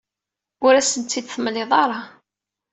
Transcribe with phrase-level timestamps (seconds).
[0.65, 1.99] Ur asen-tt-id-temliḍ ara.